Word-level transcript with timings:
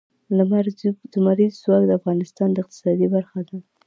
لمریز 1.09 1.53
ځواک 1.63 1.83
د 1.87 1.91
افغانستان 1.99 2.49
د 2.51 2.57
اقتصاد 2.61 2.97
برخه 3.15 3.39
ده. 3.47 3.57